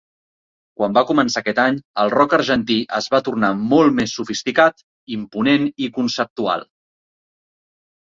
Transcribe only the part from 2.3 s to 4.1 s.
argentí es va tornar molt